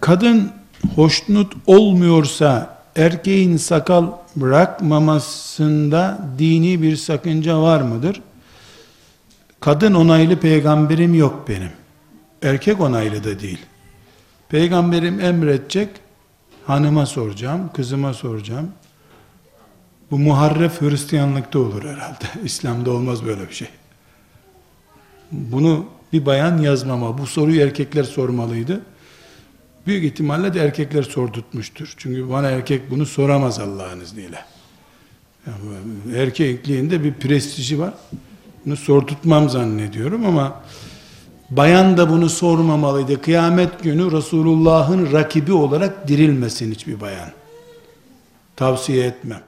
[0.00, 0.52] kadın
[0.94, 4.06] hoşnut olmuyorsa erkeğin sakal
[4.36, 8.22] bırakmamasında dini bir sakınca var mıdır?
[9.60, 11.70] Kadın onaylı peygamberim yok benim.
[12.42, 13.58] Erkek onaylı da değil.
[14.48, 15.88] Peygamberim emredecek,
[16.66, 18.70] hanıma soracağım, kızıma soracağım.
[20.10, 22.24] Bu muharref Hristiyanlıkta olur herhalde.
[22.44, 23.68] İslam'da olmaz böyle bir şey.
[25.32, 27.18] Bunu bir bayan yazmama.
[27.18, 28.80] Bu soruyu erkekler sormalıydı.
[29.86, 31.94] Büyük ihtimalle de erkekler sordurtmuştur.
[31.96, 34.44] Çünkü bana erkek bunu soramaz Allah'ın izniyle.
[35.46, 37.94] Yani erkekliğinde bir prestiji var.
[38.66, 40.60] Bunu sordurtmam zannediyorum ama
[41.50, 43.22] bayan da bunu sormamalıydı.
[43.22, 47.28] Kıyamet günü Resulullah'ın rakibi olarak dirilmesin hiçbir bayan.
[48.56, 49.42] Tavsiye etmem.